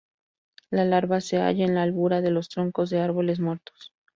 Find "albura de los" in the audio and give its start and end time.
1.83-2.49